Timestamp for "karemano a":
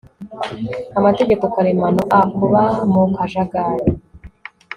1.53-2.21